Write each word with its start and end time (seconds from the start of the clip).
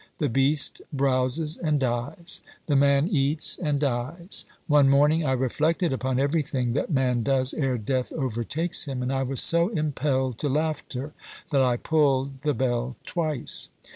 The 0.17 0.29
beast 0.29 0.81
browses 0.91 1.57
and 1.57 1.79
dies! 1.79 2.41
The 2.65 2.75
man 2.75 3.07
eats 3.07 3.59
and 3.59 3.79
dies! 3.79 4.45
One 4.65 4.89
morning 4.89 5.23
I 5.23 5.33
reflected 5.33 5.93
upon 5.93 6.19
everything 6.19 6.73
that 6.73 6.89
man 6.89 7.21
does 7.21 7.53
ere 7.53 7.77
death 7.77 8.11
overtakes 8.11 8.85
him, 8.85 9.03
and 9.03 9.13
I 9.13 9.21
was 9.21 9.41
so 9.41 9.67
impelled 9.69 10.39
to 10.39 10.49
laughter 10.49 11.13
that 11.51 11.61
I 11.61 11.77
pulled 11.77 12.41
the 12.41 12.55
bell 12.55 12.95
twice. 13.05 13.69